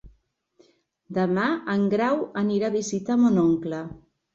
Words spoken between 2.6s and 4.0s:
a visitar mon oncle.